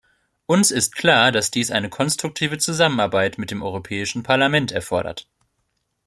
[0.47, 5.27] Uns ist klar, dass dies eine konstruktive Zusammenarbeit mit dem Europäischen Parlament erfordert.